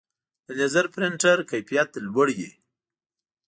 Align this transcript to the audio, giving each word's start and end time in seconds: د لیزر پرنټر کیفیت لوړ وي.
د 0.45 0.47
لیزر 0.59 0.85
پرنټر 0.93 1.37
کیفیت 1.51 1.89
لوړ 2.13 2.27
وي. 2.37 2.51